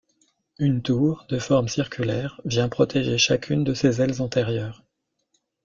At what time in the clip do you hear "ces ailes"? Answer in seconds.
3.75-4.23